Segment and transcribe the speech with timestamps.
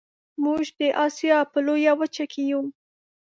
[0.43, 2.61] موږ د اسیا په لویه وچه کې یو